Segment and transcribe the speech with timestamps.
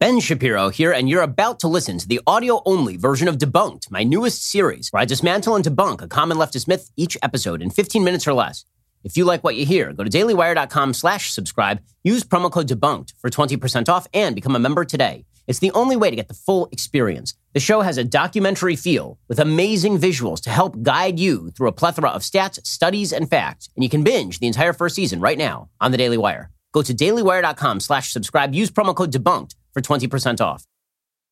[0.00, 3.90] Ben Shapiro here, and you're about to listen to the audio only version of Debunked,
[3.90, 7.70] my newest series, where I dismantle and debunk a common leftist myth each episode in
[7.70, 8.64] 15 minutes or less.
[9.02, 13.14] If you like what you hear, go to dailywire.com slash subscribe, use promo code DEBUNKED
[13.18, 15.24] for 20% off, and become a member today.
[15.48, 17.34] It's the only way to get the full experience.
[17.54, 21.72] The show has a documentary feel with amazing visuals to help guide you through a
[21.72, 25.38] plethora of stats, studies, and facts, and you can binge the entire first season right
[25.38, 26.52] now on the Daily Wire.
[26.70, 30.66] Go to dailywire.com slash subscribe, use promo code DEBUNKED for 20% off.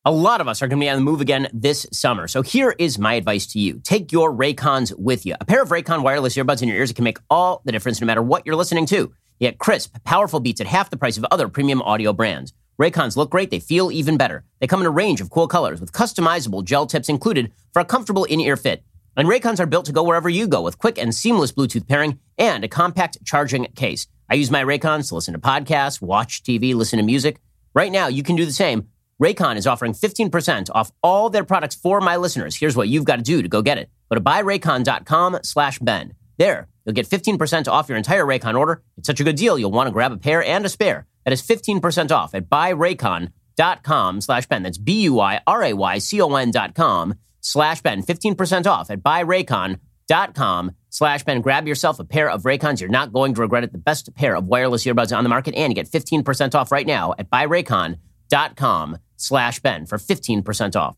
[0.05, 2.27] A lot of us are going to be on the move again this summer.
[2.29, 3.81] So here is my advice to you.
[3.83, 5.35] Take your Raycons with you.
[5.41, 8.07] A pair of Raycon wireless earbuds in your ears can make all the difference no
[8.07, 8.95] matter what you're listening to.
[9.39, 12.53] You get crisp, powerful beats at half the price of other premium audio brands.
[12.81, 14.45] Raycons look great, they feel even better.
[14.61, 17.85] They come in a range of cool colors with customizable gel tips included for a
[17.85, 18.83] comfortable in-ear fit.
[19.17, 22.19] And Raycons are built to go wherever you go with quick and seamless Bluetooth pairing
[22.37, 24.07] and a compact charging case.
[24.29, 27.41] I use my Raycons to listen to podcasts, watch TV, listen to music.
[27.77, 28.87] Right now, you can do the same.
[29.21, 32.55] Raycon is offering 15% off all their products for my listeners.
[32.55, 33.91] Here's what you've got to do to go get it.
[34.09, 36.15] Go to buyraycon.com slash Ben.
[36.39, 38.81] There, you'll get 15% off your entire Raycon order.
[38.97, 41.05] It's such a good deal, you'll want to grab a pair and a spare.
[41.23, 44.63] That is 15% off at buyraycon.com slash Ben.
[44.63, 48.01] That's B-U-Y-R-A-Y-C-O-N dot com slash Ben.
[48.01, 49.81] 15% off at buyraycon.com
[50.89, 51.41] slash Ben.
[51.41, 52.79] Grab yourself a pair of Raycons.
[52.79, 53.71] You're not going to regret it.
[53.71, 55.55] The best pair of wireless earbuds on the market.
[55.55, 60.95] And you get 15% off right now at buyraycon.com slash Ben for 15% off.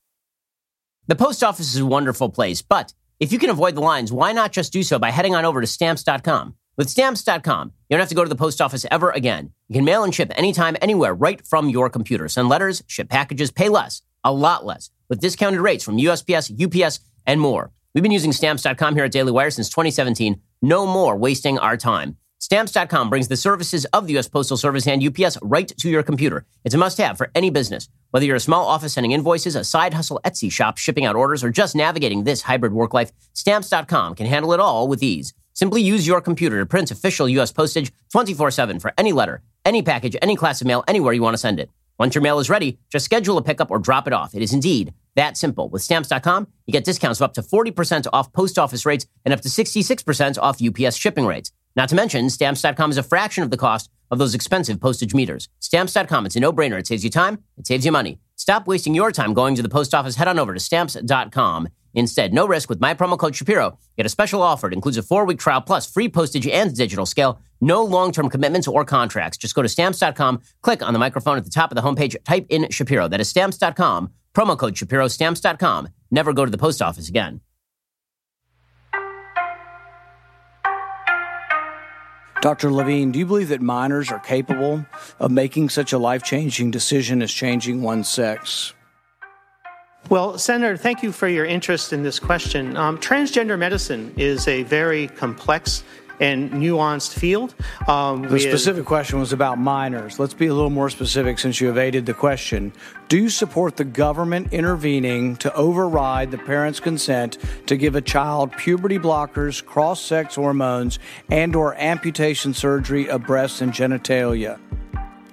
[1.07, 4.31] The post office is a wonderful place, but if you can avoid the lines, why
[4.31, 6.55] not just do so by heading on over to stamps.com?
[6.77, 9.52] With stamps.com, you don't have to go to the post office ever again.
[9.67, 12.30] You can mail and ship anytime, anywhere, right from your computer.
[12.30, 16.99] Send letters, ship packages, pay less, a lot less, with discounted rates from USPS, UPS,
[17.25, 17.71] and more.
[17.95, 20.39] We've been using stamps.com here at Daily Wire since 2017.
[20.61, 22.17] No more wasting our time.
[22.37, 24.27] Stamps.com brings the services of the U.S.
[24.27, 26.45] Postal Service and UPS right to your computer.
[26.63, 27.89] It's a must have for any business.
[28.11, 31.43] Whether you're a small office sending invoices, a side hustle Etsy shop shipping out orders,
[31.43, 35.33] or just navigating this hybrid work life, Stamps.com can handle it all with ease.
[35.53, 37.52] Simply use your computer to print official U.S.
[37.52, 41.33] postage 24 7 for any letter, any package, any class of mail, anywhere you want
[41.33, 41.69] to send it.
[41.99, 44.33] Once your mail is ready, just schedule a pickup or drop it off.
[44.33, 45.67] It is indeed that simple.
[45.67, 49.42] With stamps.com, you get discounts of up to 40% off post office rates and up
[49.42, 51.52] to 66% off UPS shipping rates.
[51.76, 55.49] Not to mention, stamps.com is a fraction of the cost of those expensive postage meters.
[55.59, 56.80] Stamps.com, it's a no brainer.
[56.80, 58.20] It saves you time, it saves you money.
[58.38, 60.15] Stop wasting your time going to the post office.
[60.15, 63.77] Head on over to stamps.com Instead, no risk with my promo code Shapiro.
[63.98, 64.67] Get a special offer.
[64.67, 67.39] It includes a four week trial plus free postage and digital scale.
[67.61, 69.38] No long term commitments or contracts.
[69.38, 72.45] Just go to stamps.com, click on the microphone at the top of the homepage, type
[72.50, 73.08] in Shapiro.
[73.08, 75.89] That is stamps.com, promo code Shapiro, stamps.com.
[76.11, 77.42] Never go to the post office again.
[82.42, 82.71] Dr.
[82.71, 84.86] Levine, do you believe that minors are capable
[85.20, 88.73] of making such a life changing decision as changing one's sex?
[90.08, 92.76] Well, Senator, thank you for your interest in this question.
[92.77, 95.83] Um, transgender medicine is a very complex
[96.20, 97.55] and nuanced field.
[97.87, 100.20] Um, the specific question was about minors.
[100.20, 102.73] Let's be a little more specific since you evaded the question.
[103.08, 108.52] Do you support the government intervening to override the parent's consent to give a child
[108.54, 110.99] puberty blockers, cross-sex hormones,
[111.30, 114.59] and or amputation surgery of breasts and genitalia?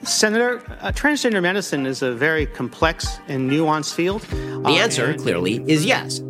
[0.03, 4.23] Senator, uh, transgender medicine is a very complex and nuanced field.
[4.23, 6.21] The uh, answer, clearly, is yes,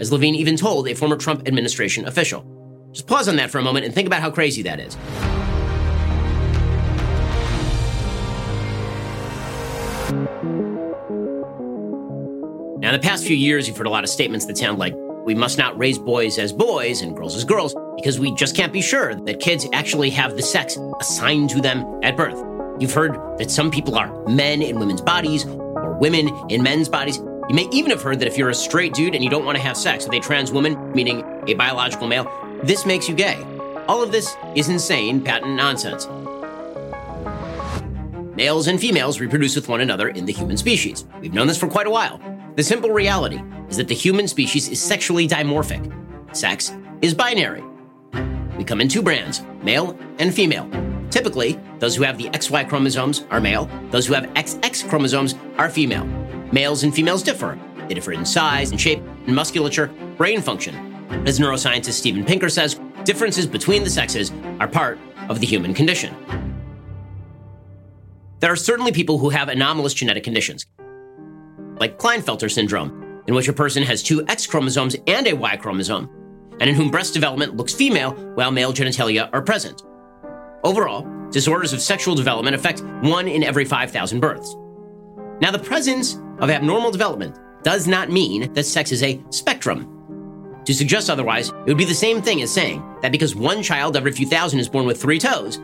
[0.00, 2.44] as Levine even told a former Trump administration official.
[2.92, 4.96] Just pause on that for a moment and think about how crazy that is.
[12.78, 14.94] Now, in the past few years, you've heard a lot of statements that sound like
[15.24, 18.72] we must not raise boys as boys and girls as girls because we just can't
[18.72, 22.53] be sure that kids actually have the sex assigned to them at birth.
[22.80, 27.18] You've heard that some people are men in women's bodies or women in men's bodies.
[27.18, 29.56] You may even have heard that if you're a straight dude and you don't want
[29.56, 32.28] to have sex with a trans woman, meaning a biological male,
[32.64, 33.40] this makes you gay.
[33.86, 36.08] All of this is insane, patent nonsense.
[38.34, 41.04] Males and females reproduce with one another in the human species.
[41.20, 42.20] We've known this for quite a while.
[42.56, 45.92] The simple reality is that the human species is sexually dimorphic.
[46.34, 46.72] Sex
[47.02, 47.62] is binary.
[48.56, 50.68] We come in two brands, male and female.
[51.14, 55.70] Typically, those who have the XY chromosomes are male, those who have XX chromosomes are
[55.70, 56.04] female.
[56.50, 57.56] Males and females differ.
[57.86, 60.74] They differ in size and shape and musculature, brain function.
[61.24, 66.12] As neuroscientist Steven Pinker says, differences between the sexes are part of the human condition.
[68.40, 70.66] There are certainly people who have anomalous genetic conditions,
[71.78, 76.10] like Klinefelter syndrome, in which a person has two X chromosomes and a Y chromosome,
[76.58, 79.84] and in whom breast development looks female while male genitalia are present.
[80.64, 84.56] Overall, disorders of sexual development affect one in every 5,000 births.
[85.40, 90.62] Now, the presence of abnormal development does not mean that sex is a spectrum.
[90.64, 93.94] To suggest otherwise, it would be the same thing as saying that because one child
[93.94, 95.60] every few thousand is born with three toes,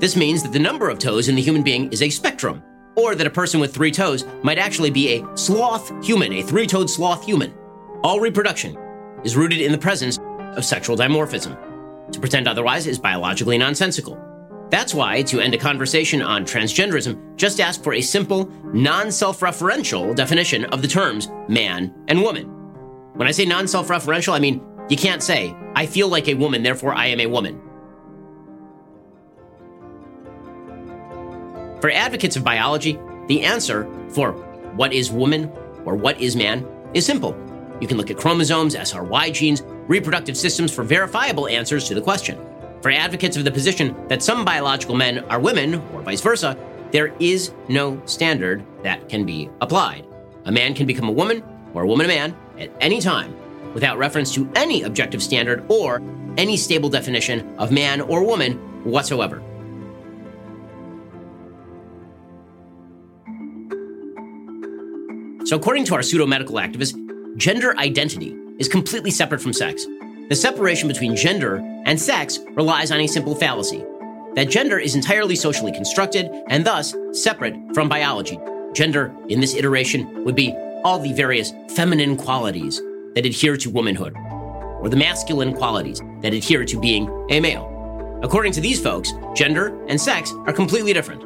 [0.00, 2.62] this means that the number of toes in the human being is a spectrum,
[2.96, 6.66] or that a person with three toes might actually be a sloth human, a three
[6.66, 7.54] toed sloth human.
[8.02, 8.76] All reproduction
[9.24, 10.18] is rooted in the presence
[10.56, 11.56] of sexual dimorphism.
[12.12, 14.31] To pretend otherwise is biologically nonsensical.
[14.72, 19.40] That's why, to end a conversation on transgenderism, just ask for a simple, non self
[19.40, 22.46] referential definition of the terms man and woman.
[23.12, 26.32] When I say non self referential, I mean you can't say, I feel like a
[26.32, 27.60] woman, therefore I am a woman.
[31.82, 32.98] For advocates of biology,
[33.28, 34.32] the answer for
[34.74, 35.52] what is woman
[35.84, 37.36] or what is man is simple.
[37.82, 42.38] You can look at chromosomes, SRY genes, reproductive systems for verifiable answers to the question.
[42.82, 46.58] For advocates of the position that some biological men are women, or vice versa,
[46.90, 50.04] there is no standard that can be applied.
[50.46, 51.44] A man can become a woman
[51.74, 53.36] or a woman a man at any time
[53.72, 56.02] without reference to any objective standard or
[56.36, 59.40] any stable definition of man or woman whatsoever.
[65.46, 66.96] So, according to our pseudo medical activists,
[67.36, 69.86] gender identity is completely separate from sex.
[70.28, 73.84] The separation between gender and sex relies on a simple fallacy
[74.34, 78.38] that gender is entirely socially constructed and thus separate from biology.
[78.72, 82.80] Gender, in this iteration, would be all the various feminine qualities
[83.14, 84.16] that adhere to womanhood,
[84.80, 87.68] or the masculine qualities that adhere to being a male.
[88.22, 91.22] According to these folks, gender and sex are completely different.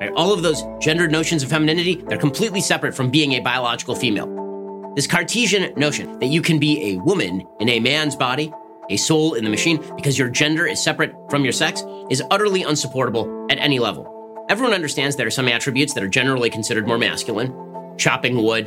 [0.00, 0.12] Right?
[0.16, 4.94] All of those gendered notions of femininity, they're completely separate from being a biological female.
[4.96, 8.52] This Cartesian notion that you can be a woman in a man's body,
[8.90, 12.62] a soul in the machine, because your gender is separate from your sex, is utterly
[12.62, 14.44] unsupportable at any level.
[14.50, 17.54] Everyone understands there are some attributes that are generally considered more masculine
[18.00, 18.64] chopping wood,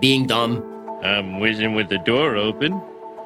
[0.00, 0.64] being dumb.
[1.02, 2.80] I'm whizzing with the door open,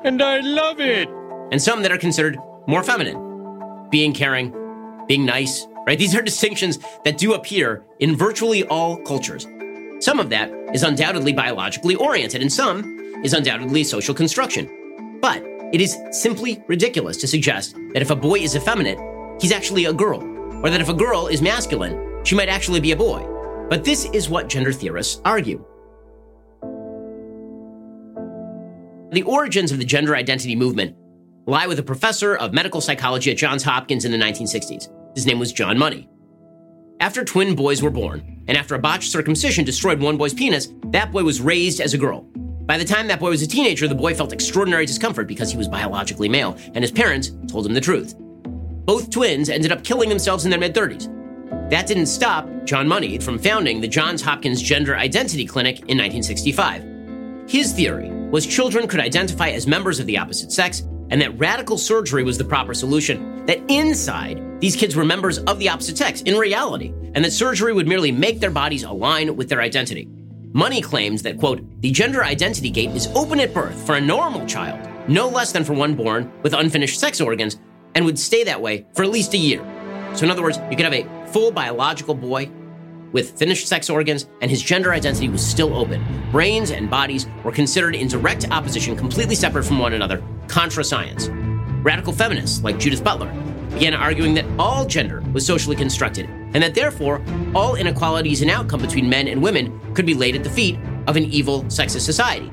[0.05, 1.09] and I love it.
[1.53, 4.55] And some that are considered more feminine, being caring,
[5.06, 5.99] being nice, right?
[5.99, 9.47] These are distinctions that do appear in virtually all cultures.
[10.01, 14.84] Some of that is undoubtedly biologically oriented, and some is undoubtedly social construction.
[15.25, 15.43] But
[15.73, 18.99] it is simply ridiculous to suggest that if a boy is effeminate,
[19.41, 20.23] he's actually a girl,
[20.62, 23.26] or that if a girl is masculine, she might actually be a boy.
[23.71, 25.65] But this is what gender theorists argue.
[29.12, 30.94] The origins of the gender identity movement
[31.47, 34.91] lie with a professor of medical psychology at Johns Hopkins in the 1960s.
[35.15, 36.06] His name was John Money.
[37.00, 41.12] After twin boys were born, and after a botched circumcision destroyed one boy's penis, that
[41.12, 42.29] boy was raised as a girl.
[42.67, 45.59] By the time that boy was a teenager, the boy felt extraordinary discomfort because he
[45.59, 48.15] was biologically male, and his parents told him the truth.
[48.19, 51.11] Both twins ended up killing themselves in their mid 30s.
[51.69, 57.51] That didn't stop John Money from founding the Johns Hopkins Gender Identity Clinic in 1965.
[57.51, 61.77] His theory was children could identify as members of the opposite sex and that radical
[61.77, 66.23] surgery was the proper solution, that inside these kids were members of the opposite sex
[66.23, 70.09] in reality, and that surgery would merely make their bodies align with their identity.
[70.56, 74.47] Money claims that, quote, the gender identity gate is open at birth for a normal
[74.47, 77.59] child, no less than for one born with unfinished sex organs,
[77.97, 79.59] and would stay that way for at least a year.
[80.15, 82.49] So, in other words, you could have a full biological boy
[83.11, 86.05] with finished sex organs, and his gender identity was still open.
[86.31, 91.31] Brains and bodies were considered in direct opposition, completely separate from one another, contra science.
[91.82, 93.32] Radical feminists like Judith Butler
[93.73, 97.23] began arguing that all gender was socially constructed, and that therefore
[97.55, 101.17] all inequalities in outcome between men and women could be laid at the feet of
[101.17, 102.51] an evil sexist society.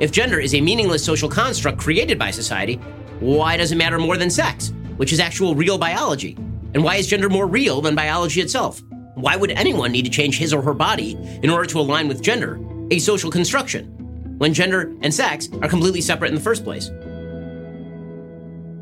[0.00, 2.76] If gender is a meaningless social construct created by society,
[3.20, 6.34] why does it matter more than sex, which is actual real biology?
[6.74, 8.82] And why is gender more real than biology itself?
[9.14, 12.20] Why would anyone need to change his or her body in order to align with
[12.20, 12.58] gender,
[12.90, 13.86] a social construction,
[14.38, 16.88] when gender and sex are completely separate in the first place?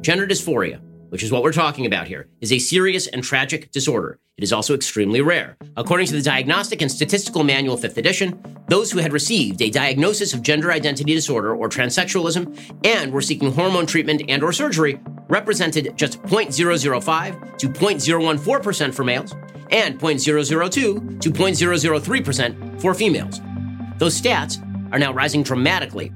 [0.00, 0.80] Gender dysphoria,
[1.12, 4.18] which is what we're talking about here, is a serious and tragic disorder.
[4.38, 5.58] It is also extremely rare.
[5.76, 10.32] According to the Diagnostic and Statistical Manual 5th edition, those who had received a diagnosis
[10.32, 15.92] of gender identity disorder or transsexualism and were seeking hormone treatment and or surgery represented
[15.98, 19.34] just 0.005 to 0.014% for males
[19.70, 23.38] and 0.002 to 0.003% for females.
[23.98, 24.56] Those stats
[24.90, 26.10] are now rising dramatically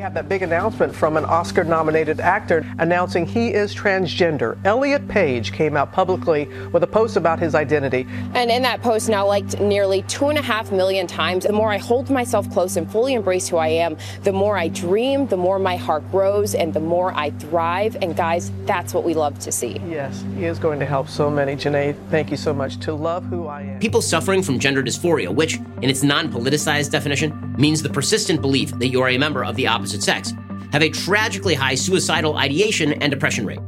[0.00, 4.58] have that big announcement from an Oscar nominated actor announcing he is transgender.
[4.64, 8.06] Elliot Page came out publicly with a post about his identity.
[8.34, 11.70] And in that post, now liked nearly two and a half million times, the more
[11.70, 15.36] I hold myself close and fully embrace who I am, the more I dream, the
[15.36, 17.96] more my heart grows, and the more I thrive.
[18.02, 19.80] And guys, that's what we love to see.
[19.88, 21.56] Yes, he is going to help so many.
[21.56, 22.78] Janae, thank you so much.
[22.80, 23.80] To love who I am.
[23.80, 28.70] People suffering from gender dysphoria, which, in its non politicized definition, means the persistent belief
[28.78, 30.32] that you are a member of the opposite sex,
[30.72, 33.60] have a tragically high suicidal ideation and depression rate.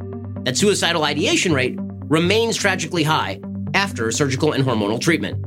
[0.44, 3.40] That suicidal ideation rate remains tragically high
[3.74, 5.42] after surgical and hormonal treatment.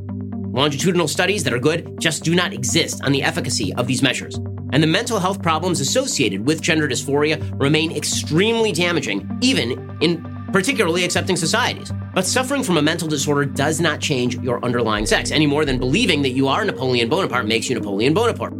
[0.53, 4.35] Longitudinal studies that are good just do not exist on the efficacy of these measures.
[4.71, 11.03] And the mental health problems associated with gender dysphoria remain extremely damaging, even in particularly
[11.03, 11.91] accepting societies.
[12.13, 15.77] But suffering from a mental disorder does not change your underlying sex any more than
[15.77, 18.53] believing that you are Napoleon Bonaparte makes you Napoleon Bonaparte.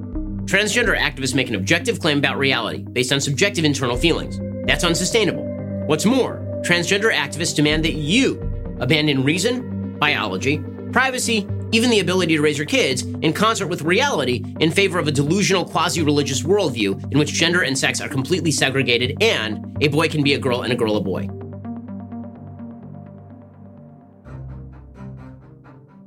[0.46, 4.40] Transgender activists make an objective claim about reality based on subjective internal feelings.
[4.68, 5.46] That's unsustainable.
[5.88, 8.46] What's more, transgender activists demand that you
[8.80, 14.44] abandon reason, biology, privacy, even the ability to raise your kids in concert with reality
[14.60, 18.52] in favor of a delusional quasi religious worldview in which gender and sex are completely
[18.52, 21.28] segregated and a boy can be a girl and a girl a boy.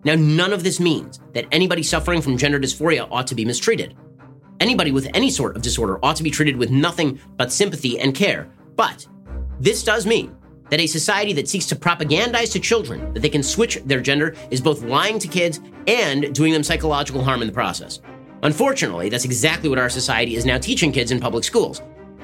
[0.04, 3.94] Now, none of this means that anybody suffering from gender dysphoria ought to be mistreated.
[4.59, 8.14] Anybody with any sort of disorder ought to be treated with nothing but sympathy and
[8.14, 8.50] care.
[8.76, 9.06] But
[9.61, 10.37] this does mean
[10.71, 14.35] that a society that seeks to propagandize to children that they can switch their gender
[14.50, 18.00] is both lying to kids and doing them psychological harm in the process.
[18.42, 21.82] Unfortunately, that's exactly what our society is now teaching kids in public schools.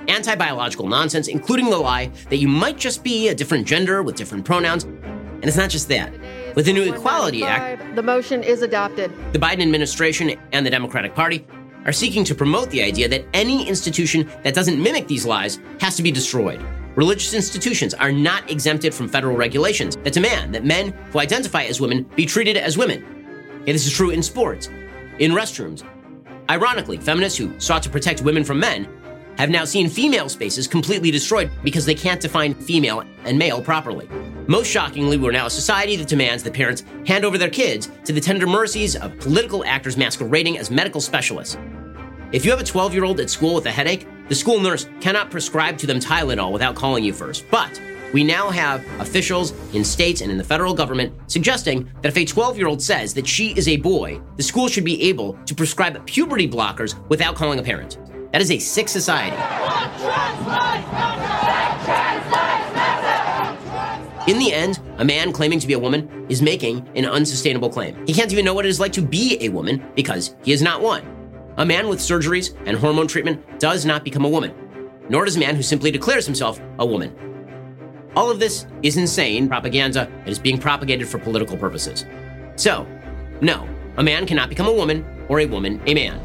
[0.08, 4.16] Anti biological nonsense, including the lie that you might just be a different gender with
[4.16, 4.84] different pronouns.
[4.84, 6.12] And it's not just that.
[6.58, 9.12] With the new Equality Act, the motion is adopted.
[9.32, 11.46] The Biden administration and the Democratic Party
[11.84, 15.94] are seeking to promote the idea that any institution that doesn't mimic these lies has
[15.94, 16.60] to be destroyed.
[16.96, 21.80] Religious institutions are not exempted from federal regulations that demand that men who identify as
[21.80, 23.04] women be treated as women.
[23.58, 24.66] And this is true in sports,
[25.20, 25.84] in restrooms.
[26.50, 28.88] Ironically, feminists who sought to protect women from men
[29.38, 34.08] have now seen female spaces completely destroyed because they can't define female and male properly.
[34.46, 38.12] Most shockingly, we're now a society that demands that parents hand over their kids to
[38.12, 41.56] the tender mercies of political actors masquerading as medical specialists.
[42.32, 44.88] If you have a 12 year old at school with a headache, the school nurse
[45.00, 47.44] cannot prescribe to them Tylenol without calling you first.
[47.50, 47.80] But
[48.12, 52.24] we now have officials in states and in the federal government suggesting that if a
[52.24, 55.54] 12 year old says that she is a boy, the school should be able to
[55.54, 57.98] prescribe puberty blockers without calling a parent.
[58.32, 59.36] That is a sick society.
[64.30, 68.06] In the end, a man claiming to be a woman is making an unsustainable claim.
[68.06, 70.60] He can't even know what it is like to be a woman because he is
[70.60, 71.02] not one.
[71.56, 74.54] A man with surgeries and hormone treatment does not become a woman,
[75.08, 77.16] nor does a man who simply declares himself a woman.
[78.14, 82.04] All of this is insane propaganda that is being propagated for political purposes.
[82.56, 82.86] So,
[83.40, 83.66] no,
[83.96, 86.20] a man cannot become a woman or a woman a man.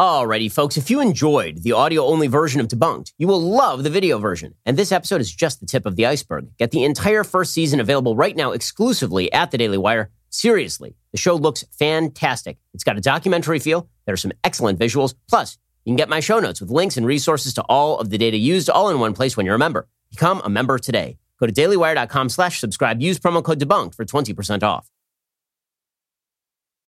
[0.00, 3.90] Alrighty, folks, if you enjoyed the audio only version of Debunked, you will love the
[3.90, 4.54] video version.
[4.64, 6.48] And this episode is just the tip of the iceberg.
[6.56, 10.08] Get the entire first season available right now exclusively at the Daily Wire.
[10.30, 12.56] Seriously, the show looks fantastic.
[12.72, 13.90] It's got a documentary feel.
[14.06, 15.12] There are some excellent visuals.
[15.28, 18.16] Plus, you can get my show notes with links and resources to all of the
[18.16, 19.86] data used all in one place when you're a member.
[20.10, 21.18] Become a member today.
[21.38, 23.02] Go to dailywire.com slash subscribe.
[23.02, 24.88] Use promo code debunked for 20% off.